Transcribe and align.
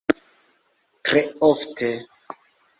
Tre 1.11 1.21
ofte. 1.51 1.89